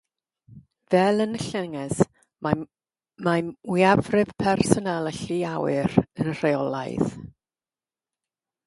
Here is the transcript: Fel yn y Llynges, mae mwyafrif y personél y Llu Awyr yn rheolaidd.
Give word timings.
Fel 0.93 1.19
yn 1.25 1.35
y 1.39 1.41
Llynges, 1.43 1.99
mae 3.27 3.45
mwyafrif 3.51 4.33
y 4.37 4.39
personél 4.45 5.11
y 5.11 5.13
Llu 5.21 5.39
Awyr 5.55 5.97
yn 6.01 6.35
rheolaidd. 6.41 7.17